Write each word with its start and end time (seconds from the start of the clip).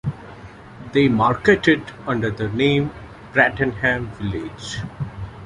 They 0.93 1.09
market 1.09 1.67
it 1.67 1.91
under 2.07 2.31
the 2.31 2.49
name 2.49 2.89
Bradenham 3.35 4.07
Village. 4.15 4.79